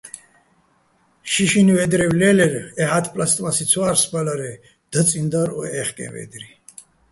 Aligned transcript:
შიშინ 1.31 1.67
ვე́დრევ 1.75 2.11
ლე́ლერ, 2.19 2.53
ეჰ̦ა́თ 2.83 3.05
პლასტმასი 3.13 3.65
ცო 3.71 3.81
ა́რსბალარე, 3.89 4.51
დაწიჼ 4.91 5.21
დარ 5.31 5.49
ო 5.59 5.61
ჺეჰკეჼ 5.71 6.07
ვე́დრი. 6.13 6.47